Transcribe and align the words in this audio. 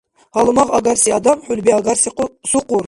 Гьалмагъ 0.33 0.71
агарси 0.77 1.09
адам— 1.17 1.39
хӀулби 1.45 1.71
агарси 1.79 2.09
сукъур. 2.51 2.79